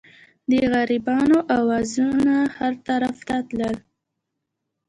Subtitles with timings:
[0.49, 3.75] د غریبانو اوازونه هر طرف ته تلل.